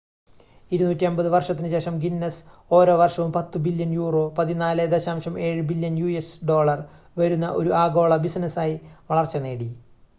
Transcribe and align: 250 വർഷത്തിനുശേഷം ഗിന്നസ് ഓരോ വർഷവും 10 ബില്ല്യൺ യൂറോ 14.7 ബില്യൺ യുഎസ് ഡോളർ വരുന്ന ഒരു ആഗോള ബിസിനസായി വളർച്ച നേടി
250 0.71 1.31
വർഷത്തിനുശേഷം 1.33 1.99
ഗിന്നസ് 1.99 2.39
ഓരോ 2.71 2.93
വർഷവും 2.95 3.31
10 3.35 3.61
ബില്ല്യൺ 3.65 3.91
യൂറോ 3.93 4.23
14.7 4.39 5.61
ബില്യൺ 5.69 5.99
യുഎസ് 6.01 6.39
ഡോളർ 6.45 6.81
വരുന്ന 7.17 7.49
ഒരു 7.59 7.73
ആഗോള 7.83 8.17
ബിസിനസായി 8.25 8.75
വളർച്ച 9.11 9.43
നേടി 9.45 9.69